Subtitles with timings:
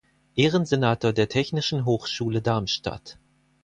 [0.35, 3.19] Ehrensenator der Technischen Hochschule Darmstadt